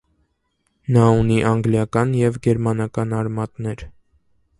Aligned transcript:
Նա 0.95 1.03
ունի 1.17 1.37
անգլիական 1.49 2.15
և 2.21 2.39
գերմանական 2.47 3.13
արմատներ։ 3.19 3.85